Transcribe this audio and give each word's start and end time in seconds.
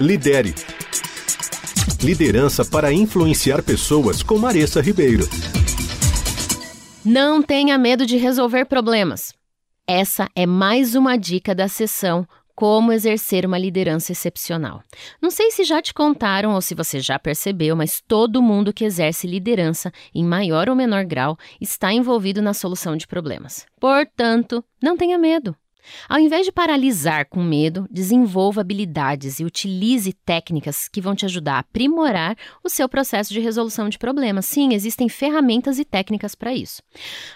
Lidere. 0.00 0.54
Liderança 2.02 2.64
para 2.64 2.92
influenciar 2.92 3.62
pessoas 3.62 4.22
com 4.22 4.38
Maressa 4.38 4.80
Ribeiro. 4.80 5.28
Não 7.04 7.42
tenha 7.42 7.78
medo 7.78 8.04
de 8.04 8.16
resolver 8.16 8.64
problemas. 8.64 9.32
Essa 9.86 10.28
é 10.34 10.46
mais 10.46 10.94
uma 10.94 11.16
dica 11.16 11.54
da 11.54 11.68
sessão 11.68 12.26
como 12.54 12.92
exercer 12.92 13.44
uma 13.44 13.58
liderança 13.58 14.12
excepcional. 14.12 14.82
Não 15.20 15.30
sei 15.30 15.50
se 15.50 15.64
já 15.64 15.82
te 15.82 15.92
contaram 15.92 16.54
ou 16.54 16.60
se 16.60 16.74
você 16.74 17.00
já 17.00 17.18
percebeu, 17.18 17.74
mas 17.74 18.00
todo 18.00 18.42
mundo 18.42 18.72
que 18.72 18.84
exerce 18.84 19.26
liderança, 19.26 19.92
em 20.14 20.24
maior 20.24 20.68
ou 20.68 20.76
menor 20.76 21.04
grau, 21.04 21.36
está 21.60 21.92
envolvido 21.92 22.40
na 22.40 22.54
solução 22.54 22.96
de 22.96 23.06
problemas. 23.06 23.66
Portanto, 23.80 24.64
não 24.82 24.96
tenha 24.96 25.18
medo. 25.18 25.56
Ao 26.08 26.18
invés 26.18 26.46
de 26.46 26.52
paralisar 26.52 27.28
com 27.28 27.42
medo, 27.42 27.86
desenvolva 27.90 28.60
habilidades 28.60 29.38
e 29.38 29.44
utilize 29.44 30.12
técnicas 30.12 30.88
que 30.88 31.00
vão 31.00 31.14
te 31.14 31.24
ajudar 31.24 31.54
a 31.54 31.58
aprimorar 31.60 32.36
o 32.62 32.68
seu 32.68 32.88
processo 32.88 33.32
de 33.32 33.40
resolução 33.40 33.88
de 33.88 33.98
problemas. 33.98 34.46
Sim, 34.46 34.74
existem 34.74 35.08
ferramentas 35.08 35.78
e 35.78 35.84
técnicas 35.84 36.34
para 36.34 36.54
isso. 36.54 36.82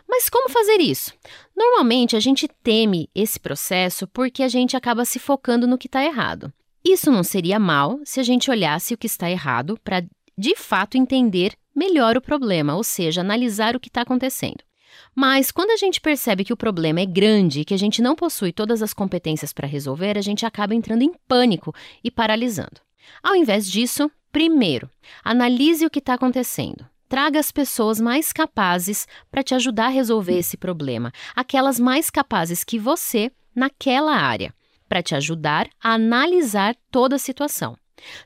Mas 0.09 0.29
como 0.29 0.49
fazer 0.49 0.81
isso? 0.81 1.13
Normalmente 1.57 2.17
a 2.17 2.21
gente 2.21 2.49
teme 2.63 3.09
esse 3.15 3.39
processo 3.39 4.07
porque 4.07 4.43
a 4.43 4.49
gente 4.49 4.77
acaba 4.77 5.05
se 5.05 5.19
focando 5.19 5.67
no 5.67 5.79
que 5.79 5.87
está 5.87 6.05
errado. 6.05 6.53
Isso 6.85 7.11
não 7.11 7.23
seria 7.23 7.59
mal 7.59 8.01
se 8.05 8.21
a 8.21 8.23
gente 8.23 8.51
olhasse 8.51 8.95
o 8.95 8.99
que 8.99 9.07
está 9.07 9.31
errado 9.31 9.79
para 9.83 10.05
de 10.37 10.55
fato 10.55 10.97
entender 10.97 11.55
melhor 11.75 12.17
o 12.17 12.21
problema, 12.21 12.77
ou 12.77 12.85
seja, 12.85 13.21
analisar 13.21 13.75
o 13.75 13.81
que 13.81 13.89
está 13.89 14.03
acontecendo. 14.03 14.68
Mas 15.15 15.51
quando 15.51 15.71
a 15.71 15.77
gente 15.77 16.01
percebe 16.01 16.45
que 16.45 16.53
o 16.53 16.57
problema 16.57 17.01
é 17.01 17.07
grande 17.07 17.61
e 17.61 17.65
que 17.65 17.75
a 17.75 17.79
gente 17.79 18.01
não 18.01 18.15
possui 18.15 18.53
todas 18.53 18.83
as 18.83 18.95
competências 18.95 19.53
para 19.53 19.67
resolver, 19.67 20.17
a 20.17 20.23
gente 20.23 20.47
acaba 20.47 20.75
entrando 20.75 21.03
em 21.03 21.13
pânico 21.27 21.75
e 22.03 22.11
paralisando. 22.11 22.81
Ao 23.23 23.35
invés 23.35 23.71
disso, 23.71 24.11
primeiro, 24.31 24.91
analise 25.25 25.85
o 25.85 25.91
que 25.91 25.99
está 25.99 26.15
acontecendo. 26.15 26.87
Traga 27.09 27.41
as 27.41 27.51
pessoas 27.51 28.01
mais 28.01 28.33
capazes 28.33 29.07
para 29.31 29.43
te 29.43 29.55
ajudar 29.55 29.87
a 29.87 29.91
resolver 29.91 30.39
esse 30.39 30.57
problema, 30.57 31.11
aquelas 31.35 31.81
mais 31.81 32.11
capazes 32.11 32.63
que 32.63 32.79
você 32.79 33.33
naquela 33.55 34.15
área, 34.15 34.55
para 34.89 35.03
te 35.03 35.15
ajudar 35.15 35.69
a 35.83 35.95
analisar 35.95 36.77
toda 36.91 37.17
a 37.17 37.19
situação. 37.19 37.77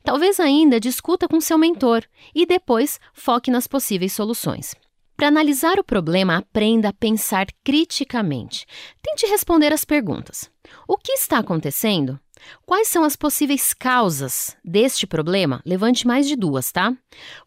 Talvez 0.03 0.39
ainda 0.39 0.81
discuta 0.81 1.29
com 1.29 1.41
seu 1.41 1.57
mentor 1.57 2.05
e 2.35 2.45
depois 2.45 3.01
foque 3.15 3.51
nas 3.51 3.67
possíveis 3.67 4.13
soluções. 4.13 4.75
Para 5.17 5.29
analisar 5.29 5.79
o 5.79 5.85
problema, 5.85 6.39
aprenda 6.39 6.89
a 6.89 6.93
pensar 6.93 7.47
criticamente. 7.63 8.67
Tente 9.01 9.27
responder 9.27 9.73
as 9.73 9.85
perguntas: 9.85 10.51
O 10.89 10.97
que 10.97 11.13
está 11.13 11.39
acontecendo? 11.39 12.19
Quais 12.67 12.89
são 12.89 13.05
as 13.05 13.17
possíveis 13.17 13.73
causas 13.73 14.57
deste 14.65 15.07
problema? 15.07 15.63
Levante 15.65 16.07
mais 16.07 16.27
de 16.27 16.37
duas, 16.37 16.73
tá? 16.73 16.97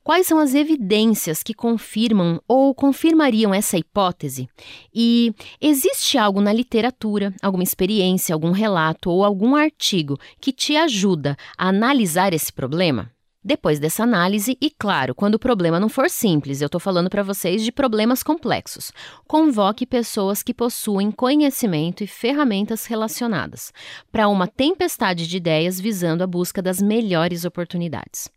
Quais 0.03 0.27
são 0.27 0.39
as 0.39 0.53
evidências 0.53 1.43
que 1.43 1.53
confirmam 1.53 2.41
ou 2.47 2.73
confirmariam 2.73 3.53
essa 3.53 3.77
hipótese? 3.77 4.47
E 4.93 5.33
existe 5.59 6.17
algo 6.17 6.41
na 6.41 6.53
literatura, 6.53 7.33
alguma 7.41 7.63
experiência, 7.63 8.33
algum 8.33 8.51
relato 8.51 9.09
ou 9.09 9.23
algum 9.23 9.55
artigo 9.55 10.17
que 10.39 10.51
te 10.51 10.75
ajuda 10.75 11.35
a 11.57 11.69
analisar 11.69 12.33
esse 12.33 12.51
problema? 12.51 13.11
Depois 13.47 13.79
dessa 13.79 14.01
análise, 14.01 14.57
e 14.59 14.71
claro, 14.71 15.13
quando 15.13 15.35
o 15.35 15.39
problema 15.39 15.79
não 15.79 15.87
for 15.87 16.09
simples, 16.09 16.61
eu 16.61 16.65
estou 16.65 16.81
falando 16.81 17.11
para 17.11 17.21
vocês 17.21 17.63
de 17.63 17.71
problemas 17.71 18.23
complexos, 18.23 18.91
convoque 19.27 19.85
pessoas 19.85 20.41
que 20.41 20.51
possuem 20.51 21.11
conhecimento 21.11 22.03
e 22.03 22.07
ferramentas 22.07 22.87
relacionadas 22.87 23.71
para 24.11 24.27
uma 24.27 24.47
tempestade 24.47 25.27
de 25.27 25.37
ideias 25.37 25.79
visando 25.79 26.23
a 26.23 26.27
busca 26.27 26.59
das 26.59 26.81
melhores 26.81 27.45
oportunidades. 27.45 28.31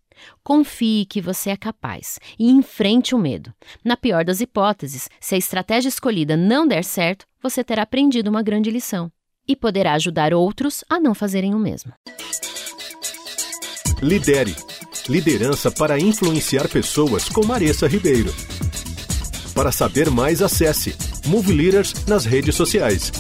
Confie 0.45 1.07
que 1.07 1.23
você 1.23 1.49
é 1.49 1.57
capaz 1.57 2.19
e 2.39 2.51
enfrente 2.51 3.15
o 3.15 3.19
medo. 3.19 3.51
Na 3.83 3.97
pior 3.97 4.27
das 4.27 4.43
hipóteses, 4.43 5.09
se 5.19 5.35
a 5.35 5.39
estratégia 5.39 5.89
escolhida 5.89 6.37
não 6.37 6.67
der 6.69 6.85
certo, 6.85 7.25
você 7.43 7.65
terá 7.65 7.85
aprendido 7.85 8.29
uma 8.29 8.43
grande 8.43 8.71
lição 8.71 9.11
e 9.49 9.57
poderá 9.57 9.95
ajudar 9.95 10.35
outros 10.35 10.85
a 10.87 11.01
não 11.01 11.15
fazerem 11.15 11.55
o 11.55 11.59
mesmo. 11.59 11.95
Lidere 14.03 14.55
Liderança 15.09 15.71
para 15.71 15.99
influenciar 15.99 16.69
pessoas 16.69 17.31
com 17.31 17.45
Maressa 17.47 17.89
Ribeiro. 17.89 18.31
Para 19.55 19.73
saber 19.73 20.11
mais, 20.11 20.43
acesse 20.43 20.95
Move 21.25 21.51
Leaders 21.51 21.95
nas 22.07 22.27
redes 22.27 22.55
sociais. 22.55 23.11